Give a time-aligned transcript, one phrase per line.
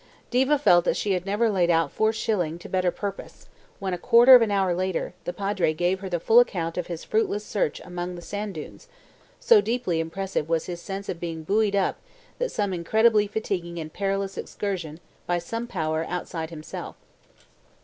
[0.31, 3.45] Diva felt that she had never laid out four shilling to better purpose,
[3.77, 6.87] when, a quarter of an hour later, the Padre gave her the full account of
[6.87, 8.87] his fruitless search among the sand dunes,
[9.39, 11.97] so deeply impressive was his sense of being buoyed up
[12.39, 16.95] to that incredibly fatiguing and perilous excursion by some Power outside himself.